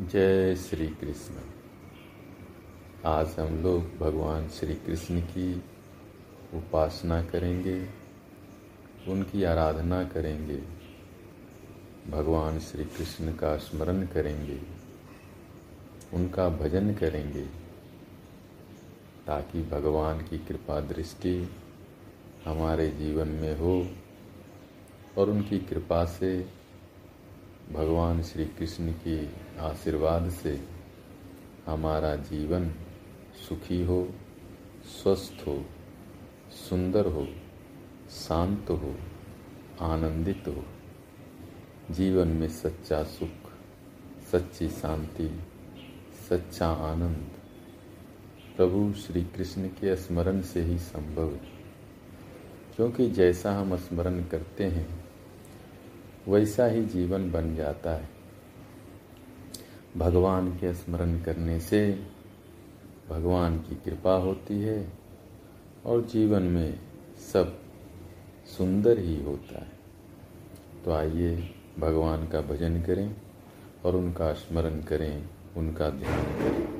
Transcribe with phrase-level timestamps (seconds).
[0.00, 1.34] जय श्री कृष्ण।
[3.04, 5.62] आज हम लोग भगवान श्री कृष्ण की
[6.54, 7.88] उपासना करेंगे,
[9.08, 10.56] उनकी आराधना करेंगे,
[12.10, 14.60] भगवान श्री कृष्ण का स्मरण करेंगे,
[16.14, 17.44] उनका भजन करेंगे,
[19.26, 21.50] ताकि भगवान की कृपा दृष्टि
[22.44, 23.86] हमारे जीवन में हो
[25.18, 26.46] और उनकी कृपा से
[27.72, 30.68] भगवान श्री कृष्ण की आशीर्वाद से
[31.66, 32.68] हमारा जीवन
[33.48, 34.08] सुखी हो,
[35.02, 35.64] स्वस्थ हो,
[36.50, 37.28] सुंदर हो,
[38.10, 38.94] शांत हो,
[39.80, 40.64] आनंदित हो।
[41.90, 43.52] जीवन में सच्चा सुख,
[44.32, 45.40] सच्ची शांति,
[46.28, 47.30] सच्चा आनंद
[48.56, 51.40] प्रभु श्री कृष्ण के स्मरण से ही संभव है।
[52.76, 55.04] क्योंकि जैसा हम स्मरण करते हैं,
[56.28, 58.11] वैसा ही जीवन बन जाता है।
[59.96, 62.06] भगवान के स्मरण करने से
[63.10, 64.92] भगवान की कृपा होती है
[65.86, 66.78] और जीवन में
[67.32, 67.58] सब
[68.58, 69.72] सुंदर ही होता है।
[70.84, 73.16] तो आइए भगवान का भजन करें
[73.84, 76.72] और उनका स्मरण करें, उनका ध्यान करें।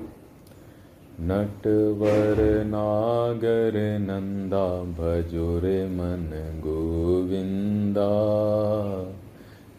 [1.20, 8.08] नटवर नागर नंदा भजोरे मन गोविंदा।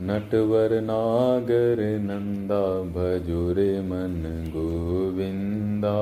[0.04, 5.98] नटवर नागर नंदा भजुरे मन गोविंदा।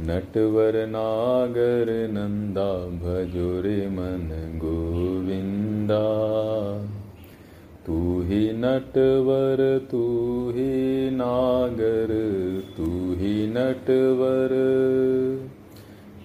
[0.00, 6.02] नटवर नागर नंदा भजुरे मन गोविंदा।
[7.86, 12.08] तू ही नटवर तू ही नागर
[12.76, 14.48] तू ही नटवर।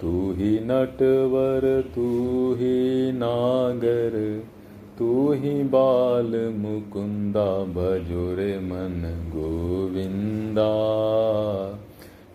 [0.02, 4.44] तू ही नटवर तू ही नागर।
[5.00, 10.72] तू ही बाल मुकुंदा, भजोरे मन गोविंदा।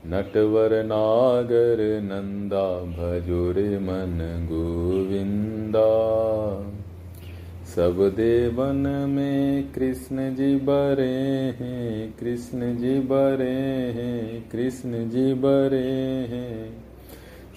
[0.07, 5.93] नटवर नागर नंदा, भजोरे मन गोविंदा।
[7.75, 13.61] सब देवन में कृष्ण जी बरे हैं, कृष्ण जी बरे
[13.93, 15.93] हैं, कृष्ण जी बरे
[16.37, 16.82] हैं।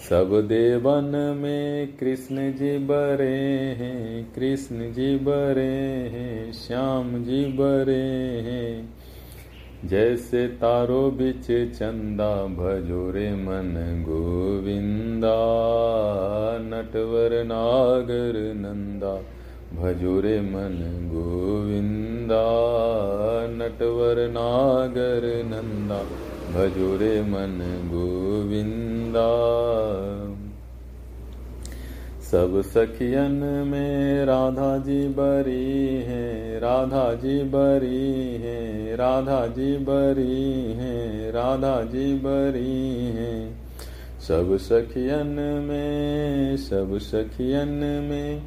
[0.09, 3.38] सब देवन में कृष्ण जी बरे
[3.79, 8.03] हैं, कृष्ण जी बरे हैं, श्याम जी बरे
[8.49, 8.93] हैं।
[9.85, 15.38] जैसे तारो बिच चंदा भजोरे मन गोविंदा,
[16.61, 19.16] नटवर नागर नंदा
[19.81, 22.45] भजोरे मन गोविंदा,
[23.47, 27.57] नटवर नागर नंदा। भजोरे मन
[27.88, 29.31] गोविंदा।
[32.21, 41.31] सब सखियन में राधा जी बरी हैं राधा जी बरी हैं राधा जी बरी हैं
[41.31, 43.59] राधा जी बरी हैं।
[44.19, 47.77] सब सखियन में, सब सखियन
[48.09, 48.41] में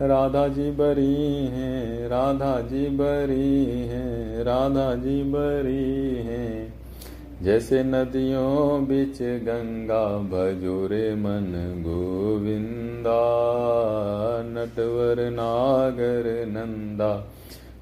[0.00, 1.14] राधा जी बरी
[1.46, 6.77] हैं राधा जी बरी हैं राधा जी बरी हैं।
[7.42, 13.20] जैसे नदियों बिच गंगा, भजोरे मन गोविंदा,
[14.42, 17.16] नटवर नागर नंदा,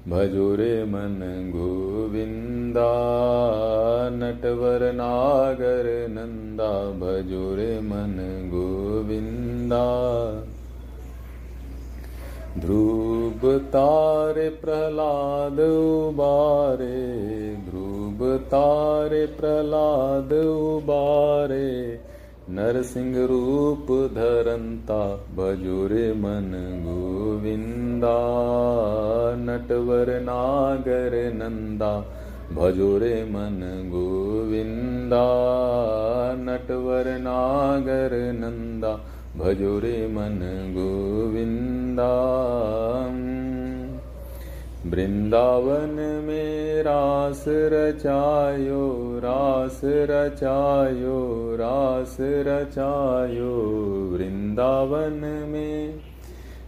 [0.07, 2.89] भजोरे मन गोविंदा,
[4.09, 8.15] नटवर नागर नंदा, भजोरे मन
[8.53, 9.83] गोविंदा।
[12.61, 13.41] ध्रुव
[13.73, 16.95] तारे प्रहलाद उबारे
[17.65, 21.67] ध्रुव तारे प्रहलाद उबारे
[22.57, 24.99] नरसिंह रूप धरंता
[25.37, 26.51] भजोरे मन
[26.85, 28.15] गोविंदा
[29.39, 31.93] नटवर नागर नंदा
[32.53, 33.59] भजोरे मन
[33.91, 35.25] गोविंदा
[36.45, 38.15] नटवर नागर
[39.37, 40.39] भजोरे मन
[40.75, 42.13] गोविंदा।
[44.89, 48.83] वृंदावन में रास रचायो
[49.23, 51.19] रास रचायो
[51.59, 53.53] रास रचायो।
[54.13, 55.99] वृंदावन में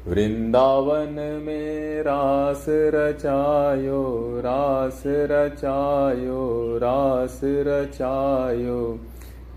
[0.07, 4.03] वृंदावन में रास रचायो
[4.39, 6.43] रास रचायो
[6.77, 8.99] रास रचायो।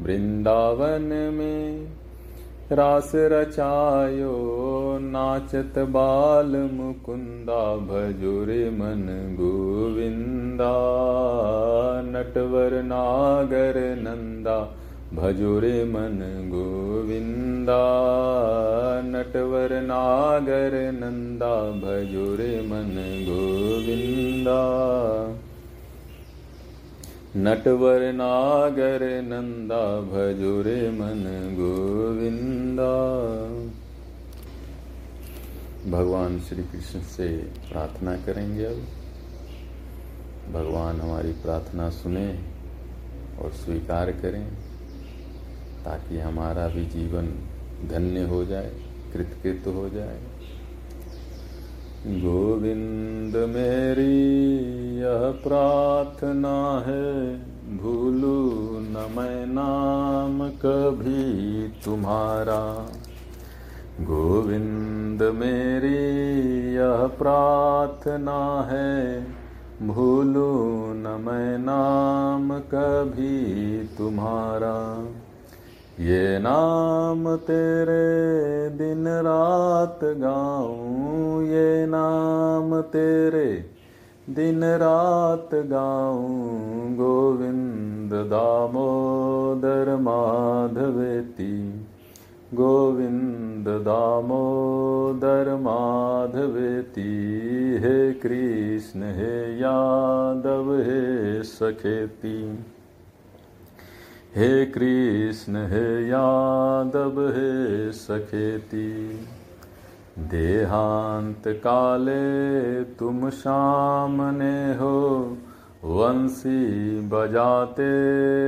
[0.03, 1.87] वृंदावन में
[2.73, 4.43] रास रचायो,
[5.01, 10.73] नाचत बाल मुकुंदा, भजुरे मन गोविंदा।
[12.03, 14.59] नटवर नागर नंदा,
[15.15, 16.19] भजुरे मन
[16.53, 17.83] गोविंदा।
[19.05, 24.63] नटवर नागर नंदा, भजुरे मन गोविंदा।
[27.37, 32.52] नटवर नागर नंदा, भजोरे मन गोविंदा।
[35.91, 38.87] भगवान श्री कृष्ण से प्रार्थना करेंगे अब।
[40.53, 42.39] भगवान हमारी प्रार्थना सुने
[43.43, 44.47] और स्वीकार करें,
[45.85, 47.27] ताकि हमारा भी जीवन
[47.89, 48.71] धन्य हो जाए,
[49.13, 50.21] कृतकृत हो जाए।
[52.07, 54.39] गोविंद मेरी,
[54.99, 58.39] यह प्रार्थना है। भूलू
[58.81, 62.63] न मैं नाम कभी तुम्हारा।
[64.01, 66.01] गोविंद मेरी
[66.75, 68.39] यह प्रार्थना
[68.71, 69.23] है,
[69.83, 70.53] भूलू
[70.95, 73.39] न मैं नाम कभी
[73.99, 74.77] तुम्हारा।
[76.01, 78.07] ये नाम तेरे
[78.77, 83.49] दिन रात गाऊं, ये नाम तेरे
[84.31, 91.87] दिन रात गाऊं गोविंद दामोदर माधवेती।
[92.55, 97.19] गोविंद दामोदर माधवेती।
[97.81, 102.59] हे कृष्ण, हे यादव, हे सखेती।
[104.37, 109.09] हे कृष्ण, हे यादव, हे सखेती।
[110.19, 115.29] देहांत काले तुम सामने हो,
[115.85, 117.93] वंशी बजाते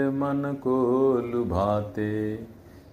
[0.09, 2.35] मन को लुभाते।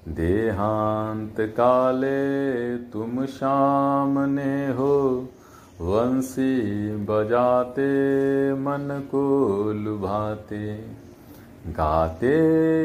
[0.08, 5.28] देहांत काले तुम सामने हो,
[5.82, 6.62] वंशी
[6.96, 7.92] बजाते
[8.54, 11.02] मन को लुभाते।
[11.68, 12.38] गाते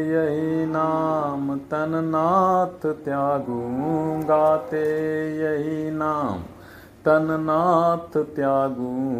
[0.08, 3.60] यही नाम तननाथ त्यागू,
[4.28, 4.86] गाते
[5.38, 6.38] यही नाम
[7.04, 9.10] तननाथ त्यागू,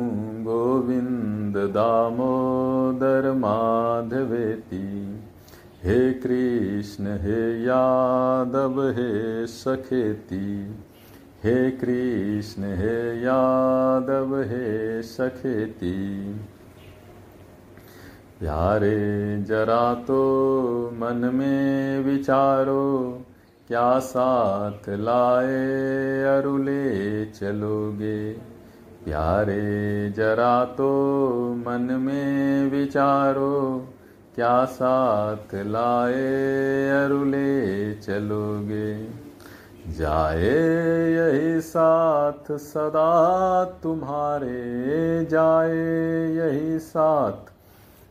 [0.44, 5.18] गोविंद दामोदर माधवेती।
[5.82, 10.74] हे कृष्ण, हे यादव, हे सखेती।
[11.44, 16.36] हे कृष्ण, हे यादव, हे सखेती।
[18.40, 23.20] प्यारे जरा तो मन में विचारो,
[23.68, 28.32] क्या साथ लाए अरुले चलोगे?
[29.04, 30.90] प्यारे जरा तो
[31.54, 33.88] मन में विचारो,
[34.34, 39.08] क्या साथ लाए अरुले चलोगे?
[39.88, 40.54] जाए
[41.12, 45.76] यही साथ सदा, तुम्हारे जाए
[46.36, 47.55] यही साथ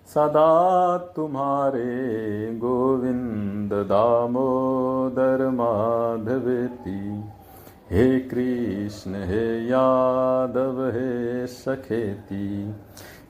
[0.05, 1.95] सदा तुम्हारे
[2.55, 7.23] गोविंद दामोदर माधवेती।
[7.91, 12.75] हे कृष्ण, हे यादव, हे सखेती।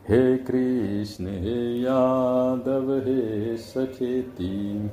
[0.10, 4.92] हे कृष्ण, हे यादव, हे सखेती।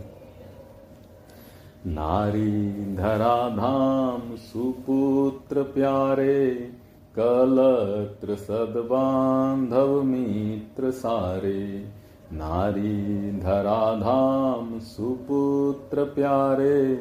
[1.86, 6.72] नारी धरा धाम सुपुत्र प्यारे
[7.18, 11.88] कलत्र सदबांधव मित्र सारे,
[12.32, 16.94] नारी धराधाम सुपुत्र प्यारे,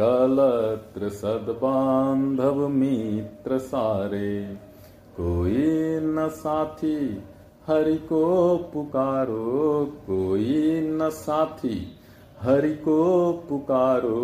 [0.00, 4.44] कलत्र सदबांधव मित्र सारे।
[5.16, 5.56] कोई
[6.00, 7.22] न साथी,
[7.66, 11.92] हरि को पुकारो, कोई न साथी,
[12.42, 14.20] हरि को पुकारो,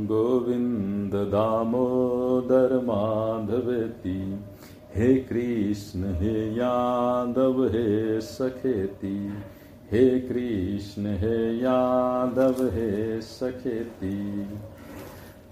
[0.00, 4.40] गोविंद दामोदर माधवती।
[4.98, 9.32] हे कृष्ण, हे यादव, हे सखेती।
[9.92, 14.42] हे कृष्ण, हे यादव, हे सखेती।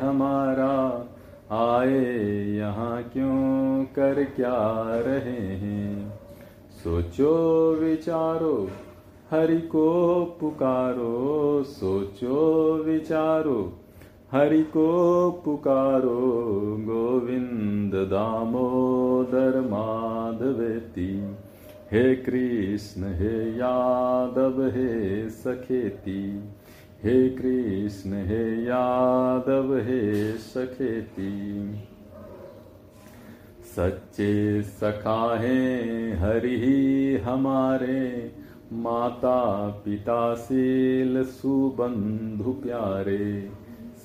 [0.02, 1.06] हमारा?
[1.50, 6.18] आए यहाँ क्यों कर क्या रहे हैं?
[6.84, 7.34] सोचो
[7.80, 8.68] विचारो,
[9.30, 13.72] हरि को पुकारो। सोचो विचारो,
[14.32, 16.20] हरि को पुकारो।
[16.80, 21.36] गोविंद दामोदर माधवेती,
[21.92, 26.40] हे कृष्ण, हे यादव, हे सखेती।
[27.06, 31.70] हे कृष्ण, हे यादव, हे सखेती।
[33.76, 35.84] सच्चे सखा है,
[36.16, 38.32] हरि हमारे।
[38.72, 43.50] माता पिता शील सुबंधु प्यारे।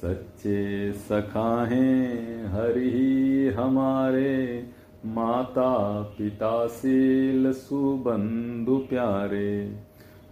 [0.01, 4.67] सच्चे सखा हैं, हरि हमारे।
[5.05, 9.75] माता पिता शील सुबंधु प्यारे।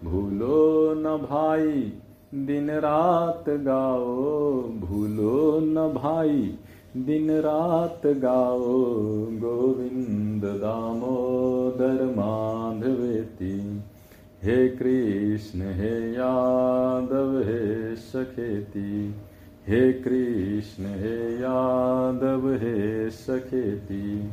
[0.03, 1.93] भूलो न भाई
[2.33, 6.55] दिन रात गाओ, भूलो न भाई।
[6.97, 8.83] दिन रात गाओ,
[9.25, 13.81] गोविंद दामोदर माधवेती।
[14.43, 19.15] हे कृष्ण, हे यादव, हे सखेती।
[19.67, 24.29] हे कृष्ण, हे यादव, हे सखेती।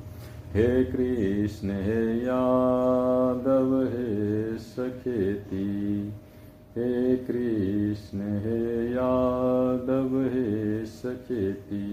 [0.52, 6.05] हे कृष्ण, हे यादव, हे सखेती।
[6.76, 11.86] हे कृष्ण, हे यादव, हे सचेती।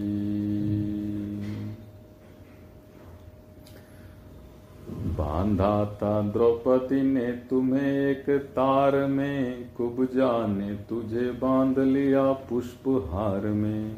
[4.90, 13.96] बांधा था द्रौपदी ने तुम्हें एक तार में कुबजा ने तुझे बाँध लिया पुष्पहार में।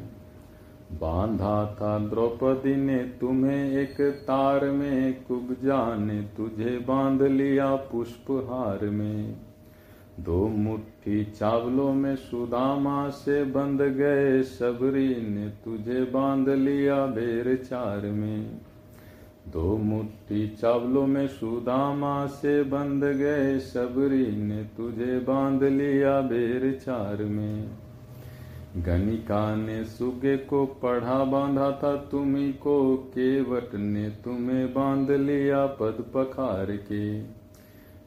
[0.91, 9.35] बांधा था द्रौपदी ने तुम्हें एक तार में कुबजा ने तुझे बाँध लिया पुष्पहार में।
[10.19, 18.01] दो मुट्ठी चावलों में सुदामा से बंध गए सबरी ने तुझे बाँध लिया बेर चार
[18.01, 18.57] में।
[19.47, 27.23] दो मुट्ठी चावलों में सुदामा से बंध गए सबरी ने तुझे बाँध लिया बेर चार
[27.23, 27.69] में।
[28.77, 36.05] गणिका ने सुगे को पढ़ा बांधा था तुम्ही को, केवट ने तुम्हें बाँध लिया पद
[36.13, 37.34] पखार के।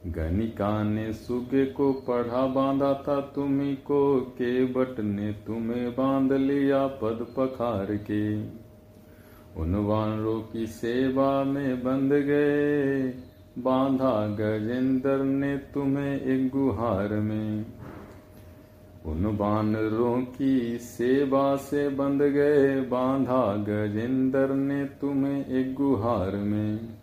[0.06, 6.86] गणिका ने सुगे को पढ़ा बांधा था तुम्ही को के बट ने तुम्हें बाँध लिया
[6.86, 8.42] पद पखार के।
[9.60, 13.02] उन वानरों की सेवा में बंध गए,
[13.58, 17.66] बांधा गजेंद्र ने तुम्हें एक गुहार में।
[19.06, 26.97] उन वानरों की सेवा से बंध गए, बांधा गजेंद्र ने तुम्हें एक गुहार में।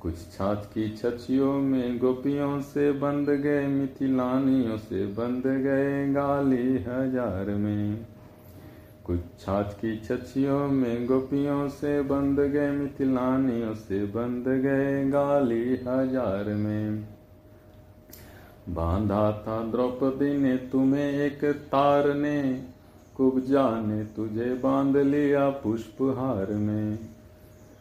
[0.00, 7.50] कुछ छाछ की छछियों में गोपियों से बंध गए, मिथिलानियों से बंध गए गाली हज़ार
[7.54, 8.06] में।
[9.04, 16.44] कुछ छाछ की छछियों में गोपियों से बंध गए, मिथिलानियों से बंध गए गाली हज़ार
[16.44, 17.04] में।
[18.68, 22.42] बांधा था द्रौपदी ने तुम्हें एक तार ने
[23.16, 27.09] कुब्जा ने तुझे बाँध लिया पुष्पहार में।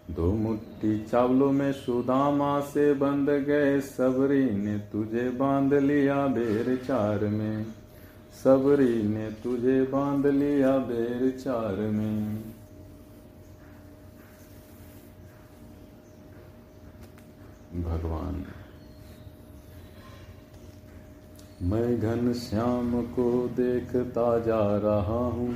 [0.09, 7.25] दो मुट्ठी चावलों में सुदामा से बंध गए सबरी ने तुझे बाँध लिया बेर चार
[7.29, 7.65] में
[8.43, 12.43] सबरी ने तुझे बाँध लिया बेर चार में
[17.83, 18.43] भगवान
[21.61, 25.53] मैं घन श्याम को देखता जा रहा हूँ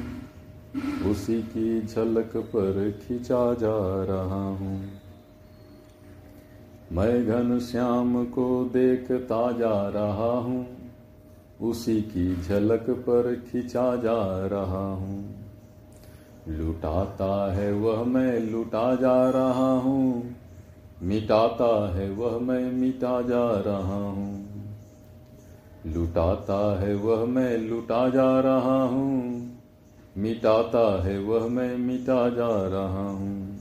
[1.12, 4.90] उसी की झलक पर खिंचा जा रहा हूँ।
[6.92, 10.68] मैं घन श्याम को देखता जा रहा हूँ।
[11.62, 15.36] उसी की झलक पर खिंचा जा रहा हूँ।
[16.48, 20.36] लुटाता है वह मैं, लुटा जा रहा हूँ।
[21.04, 24.46] मिटाता है वह मैं, मिटा जा रहा हूँ।
[25.88, 29.43] लुटाता है वह मैं, लुटा जा रहा हूँ।
[30.18, 33.60] मिटाता है वह मैं मिटा जा रहा हूँ।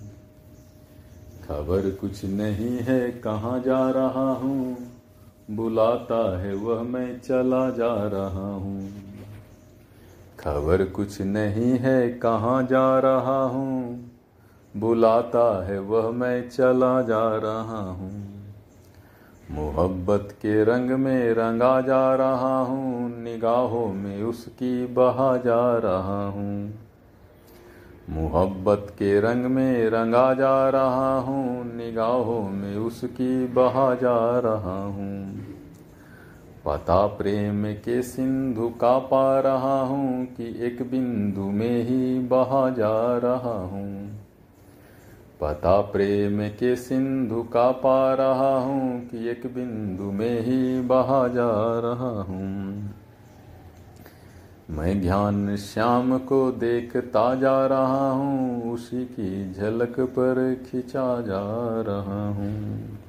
[1.49, 4.77] खबर कुछ नहीं है कहाँ जा रहा हूँ।
[5.51, 8.93] बुलाता है वह मैं चला जा रहा हूँ।
[10.41, 14.11] खबर कुछ नहीं है कहाँ जा रहा हूँ।
[14.77, 18.32] बुलाता है वह मैं चला जा रहा हूँ।
[19.51, 26.75] मोहब्बत के रंग में रंगा जा रहा हूँ, निगाहों में उसकी बहा जा रहा हूँ।
[28.11, 35.37] मोहब्बत के रंग में रंगा जा रहा हूँ, निगाहों में उसकी बहा जा रहा हूँ।
[36.65, 43.19] पता प्रेम के सिंधु का पा रहा हूँ, कि एक बिंदु में ही बहा जा
[43.19, 44.22] रहा हूँ।
[45.43, 51.51] पता प्रेम के सिंधु का पा रहा हूँ कि एक बिंदु में ही बहा जा
[51.81, 52.95] रहा हूँ।
[54.71, 61.43] मैं ध्यान श्याम को देखता जा रहा हूँ, उसी की झलक पर खिंचा जा
[61.83, 63.02] रहा हूँ।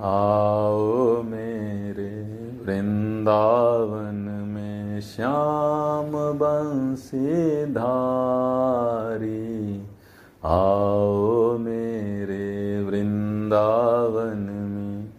[0.00, 2.26] आओ मेरे
[2.64, 9.82] वृंदावन में श्याम बंसी धारी
[10.44, 15.12] आओ मेरे वृंदावन में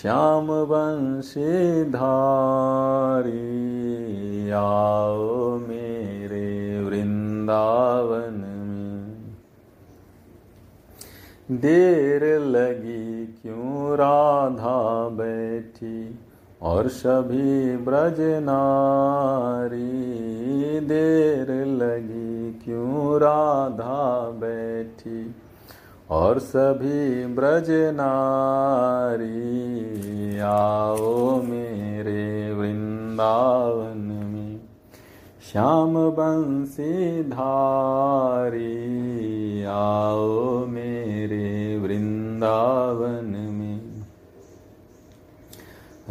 [0.00, 3.40] श्याम बंसी धारी
[4.50, 9.34] आओ मेरे वृंदावन में।
[11.60, 13.11] देर लगी
[13.42, 16.18] क्यों राधा बैठी?
[16.62, 19.82] और सभी ब्रज नारी
[20.80, 25.34] देर लगी, क्यों राधा बैठी?
[26.10, 29.28] और सभी ब्रज नारी,
[30.38, 34.51] आओ मेरे वृंदावन में।
[35.42, 38.68] श्याम बंसी धारी,
[39.64, 43.80] आओ मेरे वृंदावन में।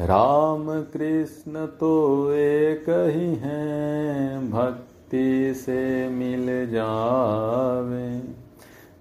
[0.07, 1.93] राम कृष्ण तो
[2.33, 8.17] एक ही हैं, भक्ति से मिल जावे।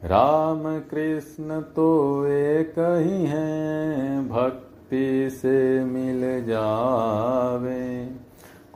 [0.09, 8.11] राम कृष्ण तो एक ही हैं, भक्ति से मिल जावे।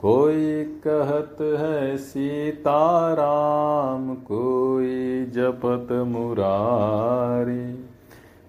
[0.05, 7.85] कोई कहत है सीताराम, कोई जपत मुरारी।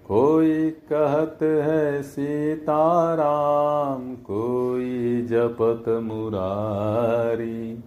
[0.05, 7.83] कोई कहत है सीताराम, कोई जपत मुरारी।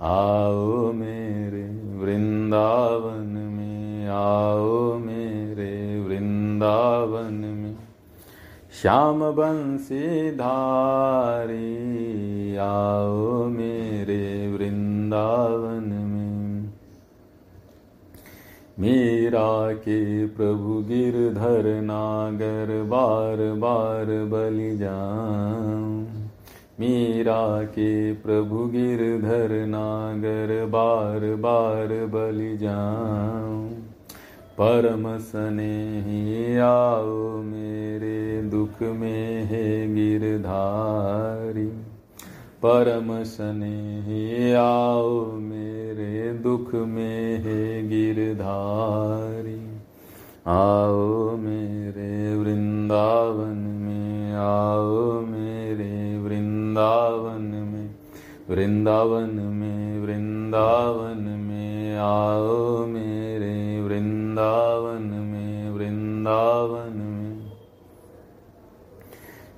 [0.00, 7.49] आओ मेरे वृंदावन में, आओ मेरे वृंदावन
[8.82, 11.76] श्याम बंसी धारी,
[12.56, 16.62] आओ मेरे वृंदावन में।
[18.78, 26.06] मीरा के प्रभु गिरधर नागर बार बार बलि जाऊँ।
[26.80, 33.89] मीरा के प्रभु गिरधर नागर बार बार बलि जाऊँ।
[34.62, 41.68] परम सने आओ मेरे दुख में है गिरधारी।
[42.62, 49.76] परम सने आओ मेरे दुख में है गिरधारी।
[50.46, 57.79] आओ मेरे वृंदावन में, आओ मेरे वृंदावन में।
[58.50, 67.20] वृंदावन में वृंदावन में आओ मेरे वृंदावन में वृंदावन में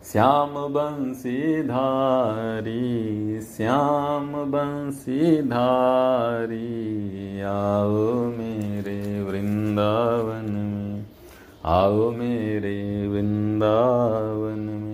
[0.04, 6.60] श्याम बंसी धारी श्याम बंसी धारी
[7.48, 11.04] आओ मेरे वृंदावन में
[11.72, 12.78] आओ मेरे
[13.08, 14.91] वृंदावन में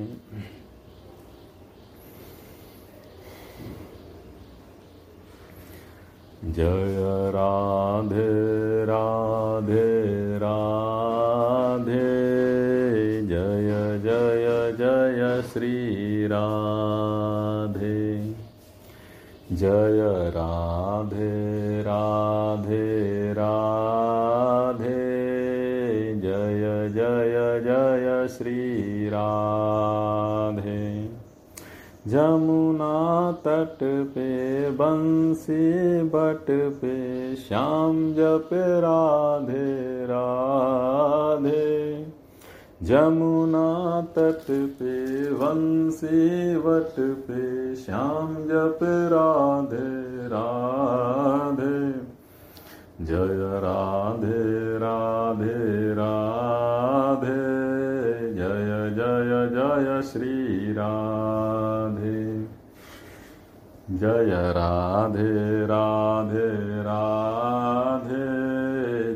[6.59, 12.07] जय राधे राधे राधे।
[13.27, 18.35] जय जय जय श्री राधे।
[19.53, 24.95] जय राधे राधे राधे।
[26.15, 31.09] जय जय जय श्री राधे।
[32.07, 36.47] जमुना तट पे बंसी बट
[36.81, 41.79] पे श्याम जप राधे राधे।
[42.83, 52.09] जमुना तट पे, वंशी वट पे श्याम जप राधे राधे।
[53.05, 57.59] जय राधे राधे राधे।
[58.35, 62.58] जय जय जय श्री राधे।
[63.91, 66.49] जय राधे राधे
[66.83, 68.27] राधे,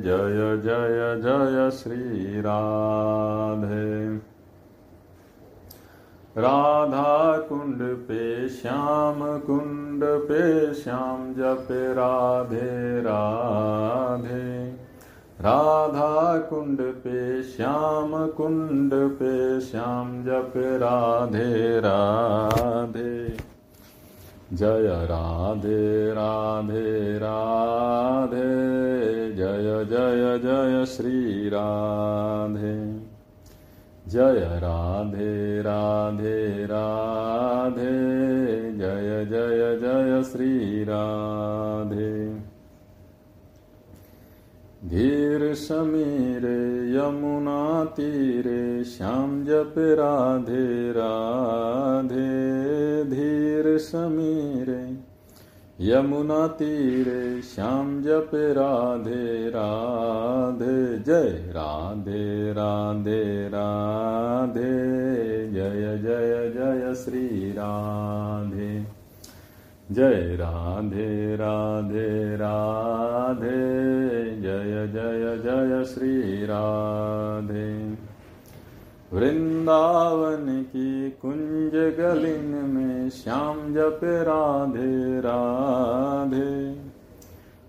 [0.01, 4.17] जय जय जय श्री राधे।
[6.39, 14.71] राधा कुंड पे श्याम कुंड पे श्याम जप राधे राधे।
[15.41, 23.52] राधा कुंड पे श्याम कुंड पे श्याम जप राधे राधे।
[24.53, 28.51] जय राधे राधे राधे,
[29.35, 32.77] जय जय जय श्री राधे।
[34.09, 37.95] जय राधे राधे राधे,
[38.73, 42.02] जय जय जय श्री राधे।
[44.93, 52.25] धीर समीरे, यमुना तीरे, श्याम जप राधे राधे
[53.05, 54.97] धीर समीरे।
[55.81, 64.73] यमुना तीरे, श्याम जप राधे राधे जय, राधे राधे राधे
[65.49, 69.02] जय जय जय, श्री राधे।
[69.93, 73.83] जय राधे राधे राधे।
[74.41, 77.91] जय जय जय श्री राधे।
[79.13, 86.73] वृंदावन की कुंज गलिन में श्याम जप राधे राधे।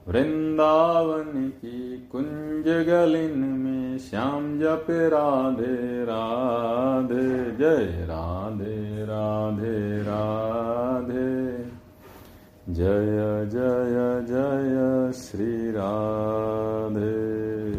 [0.08, 11.33] वृंदावन की कुंज गलिन में श्याम जप राधे राधे। जय राधे राधे राधे।
[12.76, 16.73] जय जय जय श्री राधे